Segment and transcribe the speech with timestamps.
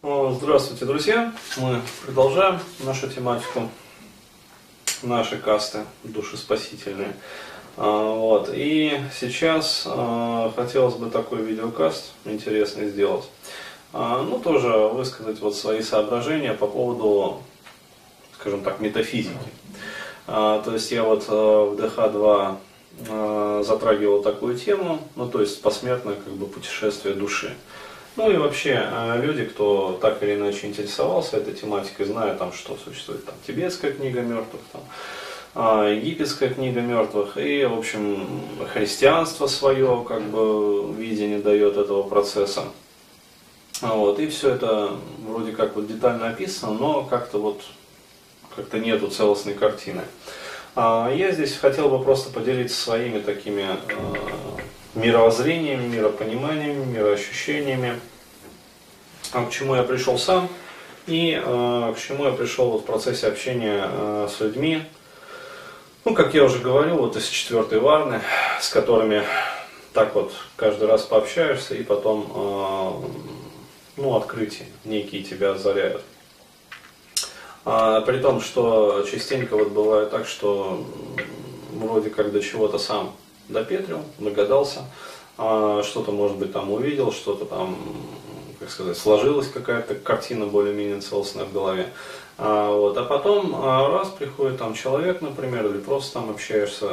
[0.00, 1.34] Здравствуйте, друзья!
[1.56, 3.68] Мы продолжаем нашу тематику,
[5.02, 7.16] наши касты душеспасительные.
[7.76, 8.48] А, вот.
[8.54, 13.28] И сейчас а, хотелось бы такой видеокаст интересный сделать.
[13.92, 17.42] А, ну, тоже высказать вот свои соображения по поводу,
[18.38, 19.34] скажем так, метафизики.
[20.26, 26.46] То есть я вот в ДХ-2 затрагивал такую тему, ну, то есть посмертное как бы
[26.46, 27.56] путешествие души.
[28.18, 32.76] Ну и вообще э, люди, кто так или иначе интересовался этой тематикой, знают там, что
[32.76, 34.82] существует там тибетская книга мертвых, там,
[35.54, 38.26] а, египетская книга мертвых и, в общем,
[38.74, 42.64] христианство свое, как бы, видение дает этого процесса.
[43.82, 47.62] Вот, и все это вроде как вот детально описано, но как-то вот
[48.56, 50.02] как-то нету целостной картины.
[50.74, 53.64] А я здесь хотел бы просто поделиться своими такими
[54.98, 58.00] мировоззрениями, миропониманиями, мироощущениями,
[59.32, 60.48] а к чему я пришел сам
[61.06, 64.82] и э, к чему я пришел вот в процессе общения э, с людьми.
[66.04, 68.20] Ну, как я уже говорил, вот из четвертой Варны,
[68.60, 69.22] с которыми
[69.92, 76.02] так вот каждый раз пообщаешься и потом, э, ну, открытия некие тебя озаряют.
[77.64, 80.86] А, при том, что частенько вот бывает так, что
[81.72, 83.14] вроде как до чего-то сам
[83.48, 84.84] допетрил, догадался,
[85.38, 87.76] а, что-то, может быть, там увидел, что-то там,
[88.58, 91.92] как сказать, сложилась какая-то картина более-менее целостная в голове.
[92.36, 92.96] А, вот.
[92.96, 96.88] а потом а, раз приходит там человек, например, или просто там общаешься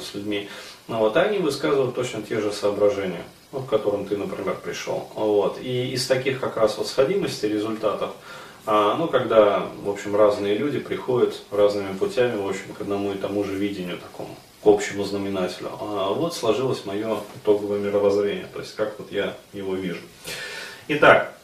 [0.00, 0.48] с людьми,
[0.88, 3.22] ну, вот, они высказывают точно те же соображения,
[3.52, 5.08] ну, к которым ты, например, пришел.
[5.14, 5.58] Вот.
[5.60, 8.10] И из таких как раз вот сходимостей результатов,
[8.66, 13.42] ну, когда, в общем, разные люди приходят разными путями, в общем, к одному и тому
[13.42, 14.36] же видению такому
[14.68, 15.70] общему знаменателю.
[15.80, 20.00] А вот сложилось мое итоговое мировоззрение, то есть как вот я его вижу.
[20.88, 21.36] Итак,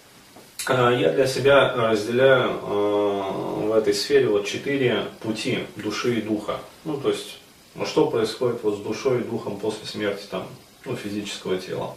[0.69, 6.59] э, я для себя разделяю э, в этой сфере вот четыре пути души и духа.
[6.85, 7.39] Ну, то есть,
[7.75, 10.47] ну, что происходит вот с душой и духом после смерти там,
[10.85, 11.97] ну, физического тела.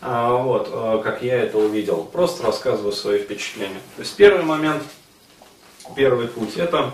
[0.00, 2.04] А, вот, э, как я это увидел.
[2.04, 3.80] Просто рассказываю свои впечатления.
[3.96, 4.82] То есть, первый момент,
[5.94, 6.92] первый путь, это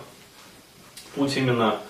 [1.15, 1.81] путь именно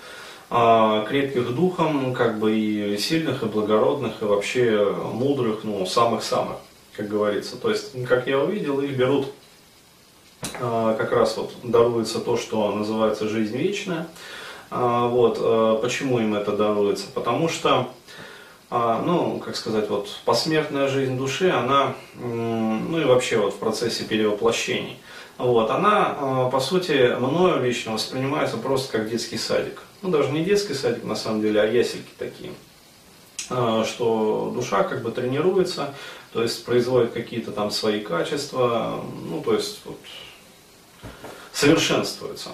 [0.53, 6.57] крепких духом, как бы и сильных, и благородных, и вообще мудрых, ну, самых-самых,
[6.95, 7.57] как говорится.
[7.57, 9.31] То есть, как я увидел, их берут
[10.61, 14.05] а, как раз вот даруется то, что называется жизнь вечная.
[14.69, 17.07] А, вот, почему им это даруется?
[17.11, 17.89] Потому что,
[18.69, 24.99] ну, как сказать, вот посмертная жизнь души, она, ну и вообще вот в процессе перевоплощений,
[25.39, 30.73] вот, она, по сути, мною лично воспринимается просто как детский садик ну даже не детский
[30.75, 32.51] садик на самом деле, а ясельки такие,
[33.49, 35.93] а, что душа как бы тренируется,
[36.33, 39.97] то есть производит какие-то там свои качества, ну то есть вот,
[41.51, 42.49] совершенствуется.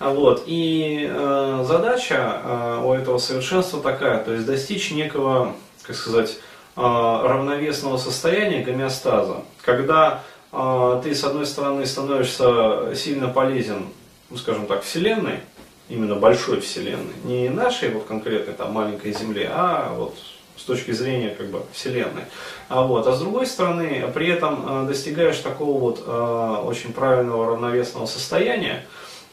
[0.00, 0.44] Вот.
[0.46, 6.38] И э, задача э, у этого совершенства такая, то есть достичь некого, как сказать,
[6.76, 10.22] э, равновесного состояния гомеостаза, когда
[10.52, 13.86] э, ты с одной стороны становишься сильно полезен,
[14.30, 15.40] ну, скажем так, Вселенной,
[15.88, 17.14] именно большой Вселенной.
[17.24, 20.16] Не нашей вот конкретной там маленькой Земли, а вот
[20.56, 22.24] с точки зрения как бы Вселенной.
[22.68, 27.46] А, вот, а с другой стороны, при этом э, достигаешь такого вот э, очень правильного
[27.46, 28.86] равновесного состояния,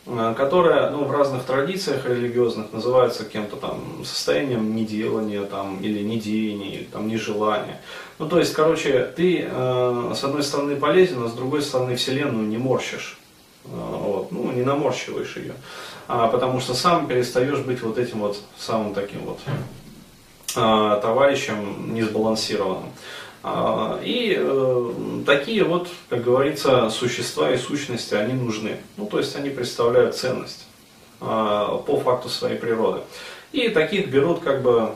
[0.08, 6.76] э, которое ну, в разных традициях религиозных называется кем-то там состоянием неделания там, или недеяния,
[6.78, 7.80] или там нежелания.
[8.18, 12.48] Ну то есть, короче, ты э, с одной стороны полезен, а с другой стороны Вселенную
[12.48, 13.21] не морщишь.
[13.66, 15.54] Э, вот, ну, не наморщиваешь ее
[16.08, 19.40] а, потому что сам перестаешь быть вот этим вот самым таким вот
[20.56, 22.90] а, товарищем несбалансированным.
[23.44, 24.92] А, и э,
[25.26, 28.78] такие вот, как говорится, существа и сущности, они нужны.
[28.98, 30.68] Ну, то есть они представляют ценность
[31.22, 33.02] а, по факту своей природы.
[33.52, 34.92] И таких берут как бы,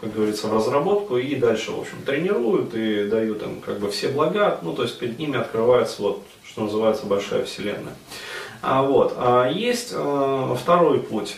[0.00, 4.08] как говорится, в разработку и дальше, в общем, тренируют и дают им как бы все
[4.08, 4.58] блага.
[4.62, 6.22] Ну, то есть перед ними открывается вот,
[6.56, 7.92] что называется, большая вселенная.
[8.62, 9.12] А, вот.
[9.18, 11.36] А есть а, второй путь.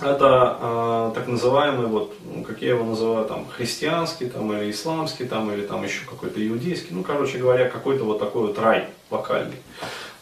[0.00, 5.24] Это а, так называемый, вот, ну, как я его называю, там, христианский, там, или исламский,
[5.24, 9.56] там, или там еще какой-то иудейский, ну, короче говоря, какой-то вот такой вот рай локальный,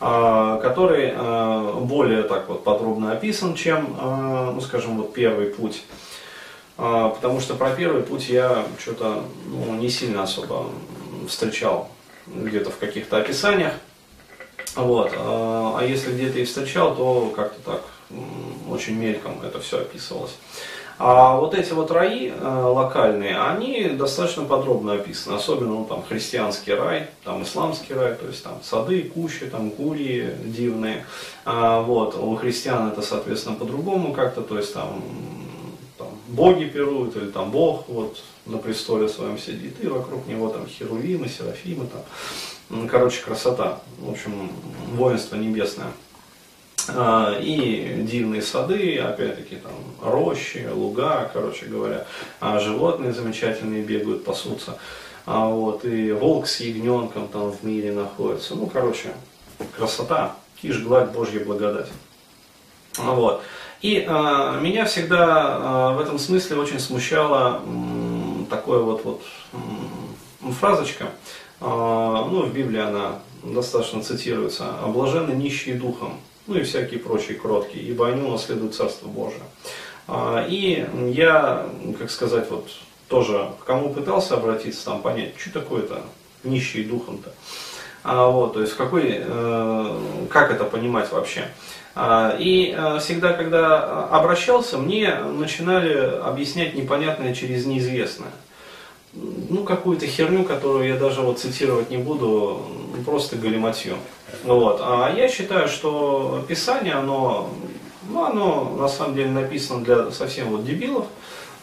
[0.00, 5.84] а, который а, более так вот подробно описан, чем, а, ну, скажем, вот первый путь.
[6.76, 10.70] Потому что про первый путь я что-то ну, не сильно особо
[11.28, 11.90] встречал
[12.26, 13.72] где-то в каких-то описаниях.
[14.74, 15.12] Вот.
[15.14, 17.82] А если где-то и встречал, то как-то так
[18.68, 20.36] очень мельком это все описывалось.
[20.98, 26.74] А вот эти вот раи э, локальные, они достаточно подробно описаны, особенно ну, там христианский
[26.74, 31.04] рай, там исламский рай, то есть там сады, кущи, там гурии дивные.
[31.44, 35.02] А, вот, у христиан это, соответственно, по-другому как-то, то есть там,
[35.98, 40.66] там боги пируют, или там бог вот на престоле своем сидит, и вокруг него там
[40.66, 44.50] херувимы, серафимы, там, короче, красота, в общем,
[44.94, 45.88] воинство небесное.
[46.88, 49.72] А, и дивные сады, опять-таки там
[50.02, 52.06] рощи, луга, короче говоря,
[52.40, 54.78] а животные замечательные бегают, пасутся.
[55.24, 58.56] А вот, и волк с ягненком там в мире находится.
[58.56, 59.12] Ну, короче,
[59.76, 61.88] красота, тишь, гладь, Божья благодать.
[62.98, 63.42] Вот.
[63.80, 68.11] И а, меня всегда а, в этом смысле очень смущала м,
[68.52, 69.22] такое вот, вот
[70.60, 71.10] фразочка,
[71.60, 77.84] а, ну, в Библии она достаточно цитируется, «Облажены нищие духом, ну и всякие прочие кроткие,
[77.84, 79.42] ибо они унаследуют Царство Божие.
[80.06, 81.66] А, и я,
[81.98, 82.68] как сказать, вот
[83.08, 86.02] тоже кому пытался обратиться, там понять, что такое-то
[86.44, 87.32] нищий духом-то.
[88.04, 89.98] А, вот, то есть какой, э,
[90.28, 91.46] как это понимать вообще.
[91.94, 98.30] А, и э, всегда, когда обращался, мне начинали объяснять непонятное через неизвестное.
[99.14, 102.62] Ну, какую-то херню, которую я даже вот цитировать не буду,
[103.04, 103.96] просто галиматью.
[104.44, 104.80] Вот.
[104.82, 107.50] А я считаю, что Писание, оно,
[108.08, 111.04] ну, оно на самом деле написано для совсем вот дебилов,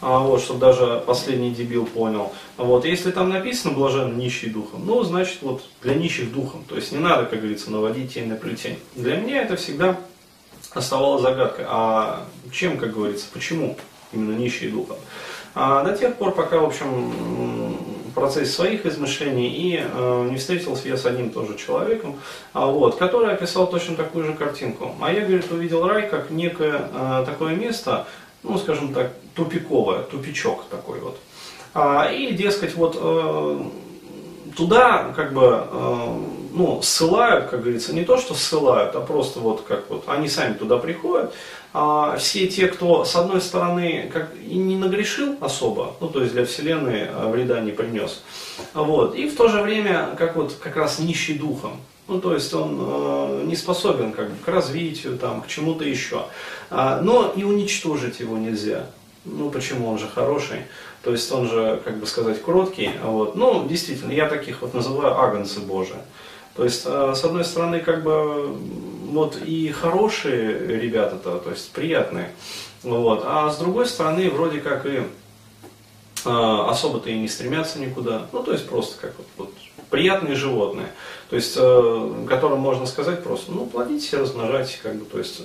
[0.00, 2.32] а, вот, чтобы даже последний дебил понял.
[2.56, 6.62] Вот, если там написано блажен нищий духом, ну, значит, вот для нищих духом.
[6.68, 8.78] То есть не надо, как говорится, наводить тень на плетень.
[8.94, 9.98] Для меня это всегда
[10.72, 11.64] оставалась загадкой.
[11.68, 13.76] А чем, как говорится, почему
[14.12, 14.96] именно нищие духом?
[15.54, 17.12] А до тех пор, пока, в общем,
[18.14, 22.18] процессе своих измышлений и э, не встретился я с одним тоже человеком,
[22.52, 24.94] а, вот, который описал точно такую же картинку.
[25.00, 28.06] А я, говорит, увидел рай как некое э, такое место,
[28.42, 31.18] ну, скажем так, тупиковое, тупичок такой вот.
[31.74, 33.60] А, и, дескать, вот э,
[34.56, 36.14] туда как бы э,
[36.52, 40.54] ну, ссылают, как говорится, не то, что ссылают, а просто вот как вот они сами
[40.54, 41.32] туда приходят,
[41.72, 46.32] а все те, кто с одной стороны как и не нагрешил особо, ну то есть
[46.32, 48.22] для Вселенной э, вреда не принес,
[48.74, 51.80] вот, и в то же время как вот как раз нищий духом,
[52.10, 56.24] ну, то есть он э, не способен как бы, к развитию, там, к чему-то еще.
[56.68, 58.86] А, но и уничтожить его нельзя.
[59.24, 60.62] Ну, почему он же хороший?
[61.02, 62.90] То есть он же, как бы сказать, кроткий.
[63.02, 63.34] Вот.
[63.34, 65.96] Ну, действительно, я таких вот называю агнцы Божии.
[66.54, 68.54] То есть, э, с одной стороны, как бы,
[69.10, 72.32] вот и хорошие ребята-то, то есть приятные,
[72.82, 75.02] вот, а с другой стороны, вроде как и э,
[76.24, 79.54] особо-то и не стремятся никуда, ну, то есть просто как вот, вот
[79.90, 80.88] приятные животные,
[81.30, 85.40] то есть, э, которым можно сказать просто, ну, плодитесь, размножайтесь, как бы, то есть,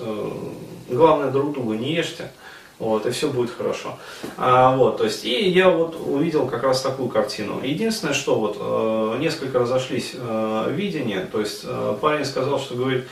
[0.88, 2.30] главное друг друга не ешьте,
[2.78, 3.96] вот, и все будет хорошо.
[4.36, 7.60] А, вот, то есть, и я вот увидел как раз такую картину.
[7.62, 13.06] Единственное, что вот э, несколько разошлись э, видения, то есть э, парень сказал, что говорит,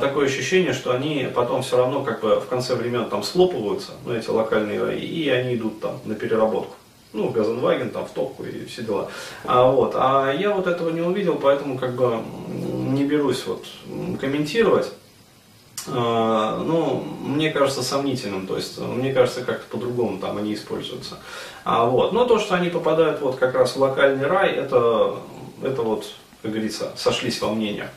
[0.00, 4.14] такое ощущение, что они потом все равно как бы в конце времен там схлопываются, ну,
[4.14, 6.74] эти локальные и они идут там на переработку.
[7.12, 9.08] Ну, в Газенваген, там, в топку и все дела.
[9.44, 9.94] А, вот.
[9.96, 12.18] а я вот этого не увидел, поэтому как бы
[12.48, 13.64] не берусь вот
[14.20, 14.92] комментировать.
[15.88, 21.16] А, ну, мне кажется сомнительным, то есть мне кажется как-то по-другому там они используются.
[21.64, 22.12] А, вот.
[22.12, 25.16] Но то, что они попадают вот как раз в локальный рай, это,
[25.62, 26.06] это вот,
[26.42, 27.90] как говорится, сошлись во мнениях.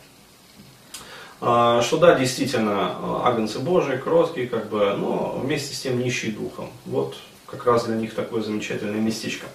[1.41, 6.69] А, что да, действительно, агнцы Божии, кроткие, как бы, но вместе с тем нищие духом.
[6.85, 9.47] Вот как раз для них такое замечательное местечко.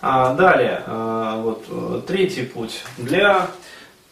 [0.00, 2.84] А, далее, а, вот третий путь.
[2.98, 3.48] Для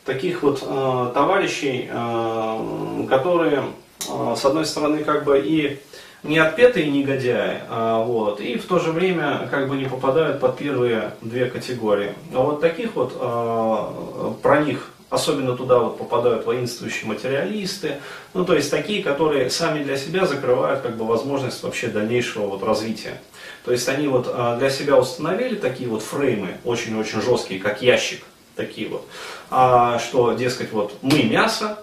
[0.05, 3.65] таких вот э, товарищей, э, которые,
[4.09, 5.81] э, с одной стороны, как бы и
[6.23, 10.57] не отпетые негодяи, а, вот, и в то же время как бы не попадают под
[10.57, 12.15] первые две категории.
[12.33, 17.99] А вот таких вот, э, про них Особенно туда вот попадают воинствующие материалисты,
[18.33, 22.63] ну то есть такие, которые сами для себя закрывают как бы возможность вообще дальнейшего вот
[22.63, 23.21] развития.
[23.67, 28.25] То есть они вот э, для себя установили такие вот фреймы, очень-очень жесткие, как ящик,
[28.57, 29.07] такие вот,
[29.51, 31.79] а, что, дескать, вот мы мясо,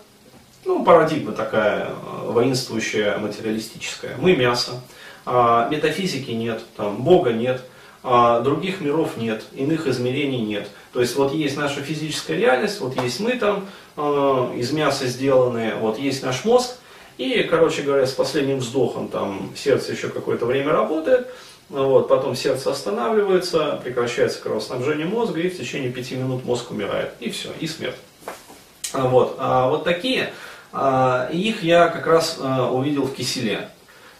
[0.65, 4.81] ну, парадигма такая э, воинствующая, материалистическая, мы мясо,
[5.25, 7.63] а, метафизики нет, там, Бога нет,
[8.03, 10.69] а, других миров нет, иных измерений нет.
[10.93, 15.75] То есть вот есть наша физическая реальность, вот есть мы там, э, из мяса сделанные,
[15.75, 16.75] вот есть наш мозг,
[17.17, 21.27] и, короче говоря, с последним вздохом там сердце еще какое-то время работает,
[21.69, 27.13] вот, потом сердце останавливается, прекращается кровоснабжение мозга, и в течение пяти минут мозг умирает.
[27.19, 27.95] И все, и смерть.
[28.91, 30.33] А вот, а вот такие,
[30.71, 33.69] а, их я как раз а, увидел в киселе.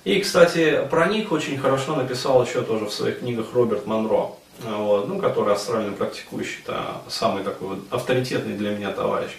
[0.04, 4.32] И, кстати, про них очень хорошо написал еще тоже в своих книгах Роберт Монро,
[4.64, 9.32] вот, ну, который астрально практикующий, это самый такой вот авторитетный для меня товарищ.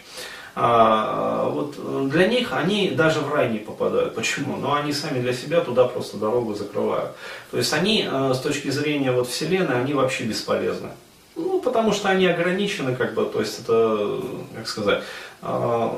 [0.55, 4.15] А, вот для них они даже в рай не попадают.
[4.15, 4.57] Почему?
[4.57, 7.13] Ну, они сами для себя туда просто дорогу закрывают.
[7.51, 10.91] То есть они э, с точки зрения вот Вселенной, они вообще бесполезны.
[11.37, 14.21] Ну, потому что они ограничены, как бы, то есть это,
[14.57, 15.03] как сказать,
[15.43, 15.89] э,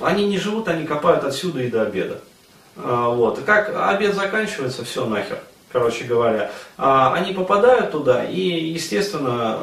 [0.00, 2.20] они не живут, они копают отсюда и до обеда.
[2.76, 3.38] Вот.
[3.38, 5.38] И как обед заканчивается, все нахер,
[5.72, 6.50] короче говоря.
[6.76, 9.60] А они попадают туда и, естественно,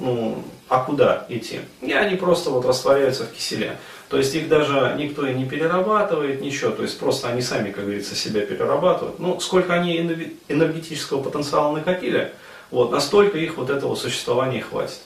[0.00, 1.60] ну, а куда идти?
[1.80, 3.78] И они просто вот растворяются в киселе.
[4.08, 6.70] То есть их даже никто и не перерабатывает, ничего.
[6.70, 9.18] То есть просто они сами, как говорится, себя перерабатывают.
[9.18, 9.98] Ну, сколько они
[10.48, 12.32] энергетического потенциала накопили,
[12.70, 15.00] вот, настолько их вот этого существования хватит.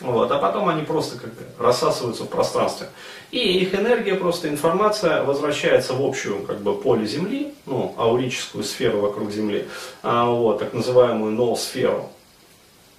[0.00, 2.88] Вот, а потом они просто как бы рассасываются в пространстве.
[3.30, 9.00] И их энергия, просто информация возвращается в общую как бы, поле Земли, ну, аурическую сферу
[9.00, 9.68] вокруг Земли,
[10.02, 12.10] а, вот, так называемую ноосферу.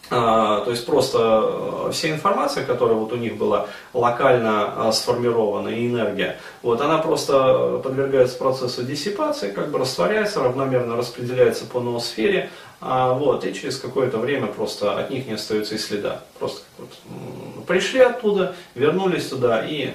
[0.10, 5.70] А, то есть просто э, вся информация, которая вот у них была локально а, сформирована,
[5.70, 12.50] и энергия, вот она просто подвергается процессу диссипации, как бы растворяется, равномерно распределяется по ноосфере,
[12.82, 16.22] а, вот, и через какое-то время просто от них не остается и следа.
[16.38, 19.94] Просто вот, пришли оттуда, вернулись туда и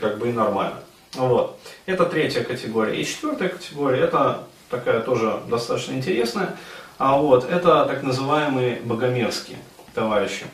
[0.00, 0.80] как бы и нормально.
[1.14, 1.58] Вот.
[1.86, 3.00] Это третья категория.
[3.00, 6.56] И четвертая категория, это такая тоже достаточно интересная.
[6.98, 9.58] А вот, это так называемые богомерзкие
[9.94, 10.46] товарищи.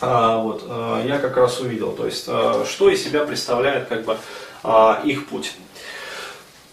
[0.00, 4.04] А, вот, а, я как раз увидел, то есть, а, что из себя представляет как
[4.04, 4.16] бы
[4.64, 5.54] а, их путь.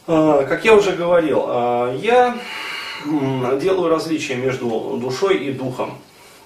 [0.06, 1.48] Как я уже говорил,
[1.94, 2.38] я
[3.06, 5.98] делаю различия между душой и духом.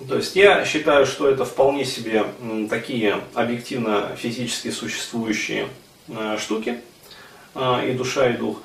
[0.07, 2.25] То есть я считаю, что это вполне себе
[2.69, 5.69] такие объективно физически существующие
[6.37, 6.81] штуки,
[7.55, 8.57] и душа, и дух.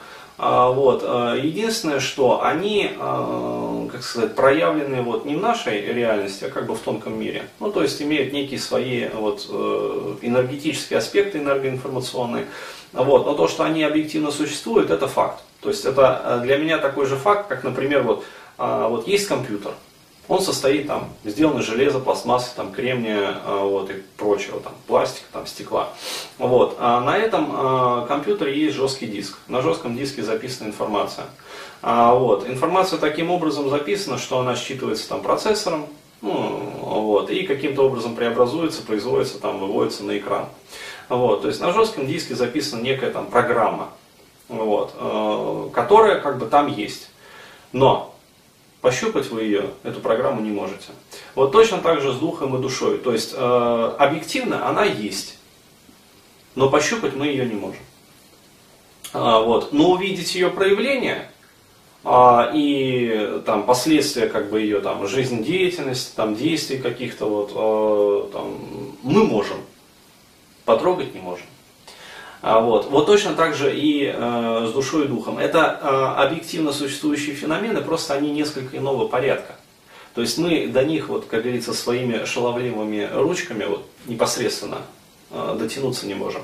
[0.44, 1.04] А, вот.
[1.06, 6.66] А, единственное, что они, а, как сказать, проявлены вот не в нашей реальности, а как
[6.66, 7.44] бы в тонком мире.
[7.60, 12.46] Ну, то есть имеют некие свои вот, э, энергетические аспекты энергоинформационные.
[12.92, 13.24] Вот.
[13.24, 15.44] Но то, что они объективно существуют, это факт.
[15.60, 18.24] То есть это для меня такой же факт, как, например, вот,
[18.58, 19.70] вот есть компьютер,
[20.28, 25.26] он состоит там, сделан из железа, пластмассы, там, кремния а, вот, и прочего, там, пластика,
[25.32, 25.88] там, стекла.
[26.38, 26.76] Вот.
[26.78, 29.38] А на этом а, компьютере есть жесткий диск.
[29.48, 31.26] На жестком диске записана информация.
[31.82, 32.48] А, вот.
[32.48, 35.86] Информация таким образом записана, что она считывается там, процессором,
[36.22, 40.46] ну, вот, и каким-то образом преобразуется, производится, там, выводится на экран.
[41.08, 43.88] Вот, то есть на жестком диске записана некая там программа,
[44.48, 47.10] вот, э, которая как бы там есть.
[47.72, 48.11] Но
[48.82, 50.88] Пощупать вы ее, эту программу не можете.
[51.36, 52.98] Вот точно так же с духом и душой.
[52.98, 55.38] То есть э, объективно она есть,
[56.56, 57.80] но пощупать мы ее не можем.
[59.12, 59.72] А, вот.
[59.72, 61.30] Но увидеть ее проявление
[62.02, 68.96] а, и там последствия как бы ее там жизнедеятельности, там действий каких-то вот, а, там,
[69.04, 69.58] мы можем,
[70.64, 71.46] потрогать не можем.
[72.42, 72.90] А, вот.
[72.90, 75.38] вот точно так же и э, с душой и духом.
[75.38, 79.54] Это э, объективно существующие феномены, просто они несколько иного порядка.
[80.14, 84.78] То есть мы до них, вот, как говорится, своими шаловливыми ручками вот, непосредственно
[85.30, 86.42] э, дотянуться не можем.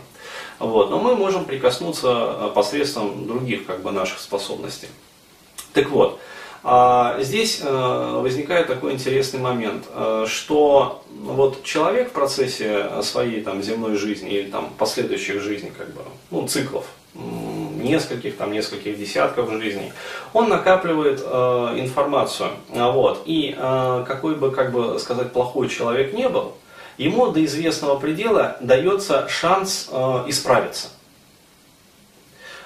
[0.61, 0.89] Вот.
[0.91, 4.89] Но мы можем прикоснуться э, посредством других как бы, наших способностей.
[5.73, 6.21] Так вот, а
[7.21, 13.97] здесь э, возникает такой интересный момент, э, что вот человек в процессе своей там, земной
[13.97, 19.93] жизни или там, последующих жизней, как бы, ну, циклов, нескольких, там, нескольких десятков жизней,
[20.33, 22.51] он накапливает э, информацию.
[22.69, 23.57] Вот, и
[24.07, 26.55] какой бы, как бы сказать, плохой человек не был,
[26.97, 29.89] ему до известного предела дается шанс
[30.27, 30.89] исправиться.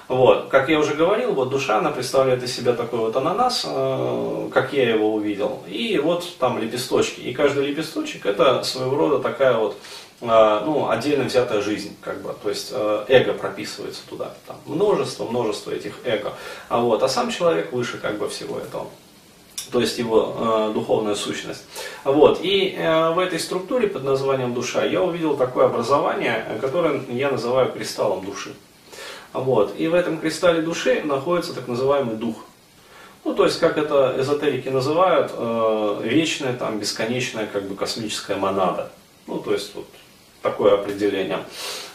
[0.07, 0.49] Вот.
[0.49, 4.73] Как я уже говорил, вот душа, она представляет из себя такой вот ананас, э, как
[4.73, 5.63] я его увидел.
[5.67, 7.21] И вот там лепесточки.
[7.21, 9.77] И каждый лепесточек это своего рода такая вот
[10.21, 15.25] э, ну, отдельно взятая жизнь, как бы, то есть э, эго прописывается туда, там множество,
[15.25, 16.33] множество этих эго,
[16.69, 18.87] а вот, а сам человек выше как бы всего этого,
[19.71, 21.63] то есть его э, духовная сущность.
[22.03, 27.29] Вот, и э, в этой структуре под названием душа я увидел такое образование, которое я
[27.29, 28.53] называю кристаллом души.
[29.33, 29.75] Вот.
[29.77, 32.37] И в этом кристалле души находится так называемый дух.
[33.25, 38.91] Ну, то есть, как это эзотерики называют, э, вечная, там, бесконечная, как бы, космическая монада.
[39.27, 39.85] Ну, то есть, вот
[40.41, 41.39] такое определение.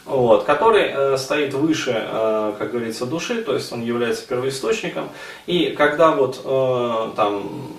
[0.07, 5.11] Вот, который э, стоит выше, э, как говорится, души, то есть он является первоисточником.
[5.47, 7.77] И когда вот э, там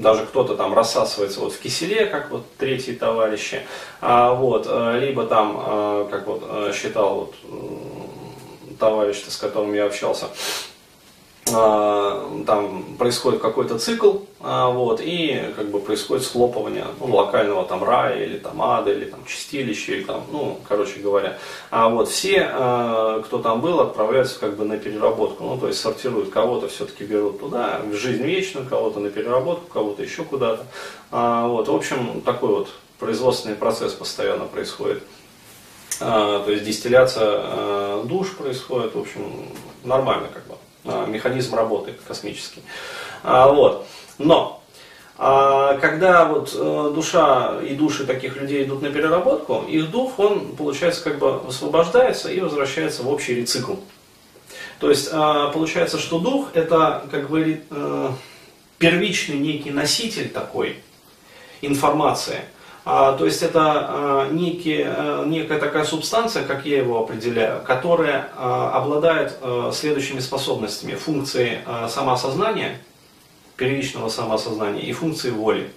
[0.00, 3.62] даже кто-то там рассасывается вот в киселе, как вот третьи товарищи,
[4.00, 7.34] а, вот, э, либо там, э, как вот э, считал вот,
[8.80, 10.26] товарищ, с которым я общался,
[11.52, 17.82] а, там происходит какой-то цикл, а, вот, и как бы происходит схлопывание ну, локального там
[17.82, 21.38] рая, или там ада, или там чистилища, или там, ну, короче говоря.
[21.70, 25.80] А вот все, а, кто там был, отправляются как бы на переработку, ну, то есть
[25.80, 30.66] сортируют, кого-то все-таки берут туда, в жизнь вечную, кого-то на переработку, кого-то еще куда-то.
[31.10, 32.68] Вот, в общем, такой вот
[33.00, 35.02] производственный процесс постоянно происходит.
[35.98, 37.42] То есть дистилляция
[38.04, 39.48] душ происходит, в общем,
[39.84, 40.54] нормально как бы.
[40.84, 42.62] А, механизм работает космический.
[43.22, 43.86] А, вот.
[44.18, 44.62] Но
[45.18, 50.56] а, когда вот э, душа и души таких людей идут на переработку, их дух, он,
[50.56, 53.74] получается, как бы освобождается и возвращается в общий рецикл.
[54.78, 58.10] То есть получается, что дух это, как бы, э,
[58.78, 60.78] первичный некий носитель такой
[61.60, 62.40] информации–
[62.84, 68.72] то есть это а, некий, а, некая такая субстанция, как я его определяю, которая а,
[68.74, 70.94] обладает а, следующими способностями.
[70.94, 72.80] Функцией а, самоосознания,
[73.56, 75.70] первичного самоосознания и функции воли.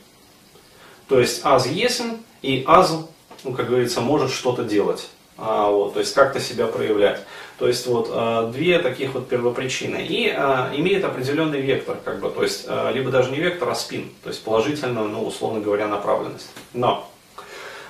[1.10, 2.96] То есть аз есен и аз,
[3.44, 5.10] ну, как говорится, может что-то делать.
[5.38, 7.20] А, вот, то есть как-то себя проявлять.
[7.58, 10.06] То есть вот а, две таких вот первопричины.
[10.08, 13.76] И а, имеет определенный вектор, как бы, то есть а, либо даже не вектор, а
[13.76, 16.50] спин, то есть положительную, ну, условно говоря, направленность.
[16.74, 17.10] Но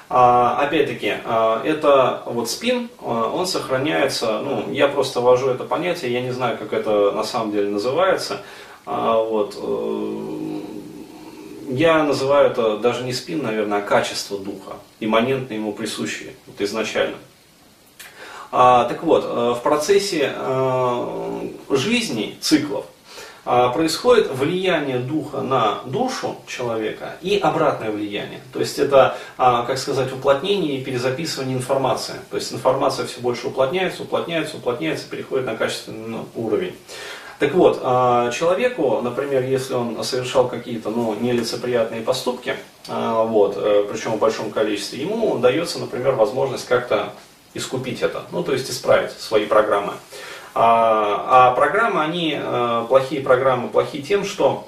[0.10, 6.58] опять-таки, это вот спин, он сохраняется, ну, я просто ввожу это понятие, я не знаю,
[6.60, 8.42] как это на самом деле называется,
[8.86, 10.60] вот, э,
[11.70, 17.16] я называю это даже не спин, наверное, а качество духа, имманентно ему присущие, вот изначально.
[18.56, 21.42] А, так вот, э, в процессе а,
[21.72, 22.86] жизни, циклов,
[23.46, 28.42] а, происходит влияние духа на душу человека и обратное влияние.
[28.54, 32.14] То есть это, как сказать, уплотнение и перезаписывание информации.
[32.30, 36.76] То есть информация все больше уплотняется, уплотняется, уплотняется, переходит на качественный уровень.
[37.40, 37.82] Так вот,
[38.34, 42.56] человеку, например, если он совершал какие-то ну, нелицеприятные поступки,
[42.88, 47.14] вот, э, причем в большом количестве, ему дается, например, возможность как-то
[47.54, 49.94] искупить это, ну то есть исправить свои программы.
[50.56, 54.68] А, а программы, они, э, плохие программы, плохие тем, что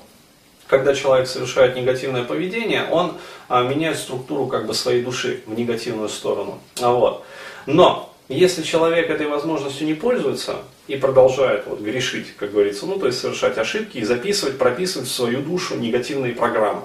[0.67, 6.09] когда человек совершает негативное поведение, он а, меняет структуру как бы своей души в негативную
[6.09, 6.59] сторону.
[6.81, 7.23] А вот.
[7.67, 10.57] Но если человек этой возможностью не пользуется
[10.87, 15.13] и продолжает вот, грешить, как говорится, ну то есть совершать ошибки и записывать, прописывать в
[15.13, 16.81] свою душу негативные программы,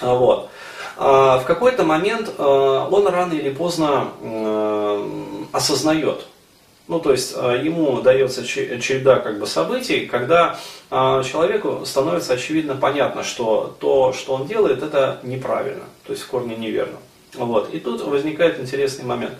[0.00, 0.50] вот.
[0.96, 4.12] В какой-то момент э, он рано или поздно
[5.52, 6.26] осознает,
[6.86, 10.58] ну, то есть э, ему дается череда как бы, событий, когда
[10.90, 16.56] человеку становится очевидно понятно, что то, что он делает, это неправильно, то есть в корне
[16.56, 16.98] неверно.
[17.34, 17.72] Вот.
[17.72, 19.34] И тут возникает интересный момент.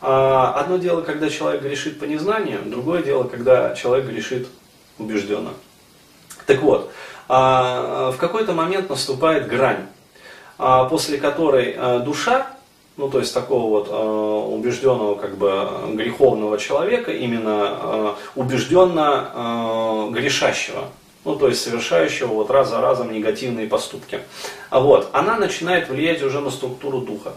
[0.00, 4.48] А, одно дело, когда человек грешит по незнанию, другое дело, когда человек грешит
[4.98, 5.50] убежденно.
[6.46, 6.92] Так вот,
[7.28, 9.95] а, в какой-то момент наступает грань, а,
[10.56, 12.46] после которой э, душа
[12.96, 20.84] ну то есть такого вот э, убежденного как бы греховного человека, именно убежденно грешащего,
[21.26, 24.20] ну то есть совершающего вот раз за разом негативные поступки.
[24.70, 27.34] А вот, она начинает влиять уже на структуру духа.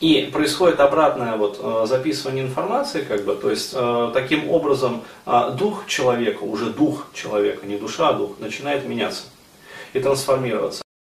[0.00, 3.76] И происходит обратное вот, записывание информации, как бы, то есть
[4.14, 5.02] таким образом
[5.58, 9.24] дух человека, уже дух человека, не душа, а дух, начинает меняться
[9.92, 10.83] и трансформироваться.